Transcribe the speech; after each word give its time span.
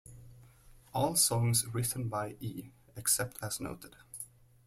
All 0.95 1.15
songs 1.15 1.67
written 1.75 2.09
by 2.09 2.35
E, 2.39 2.71
except 2.95 3.37
as 3.43 3.61
noted. 3.61 3.97